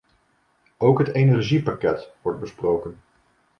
[0.77, 2.97] Ook het energiepakket wordt besproken.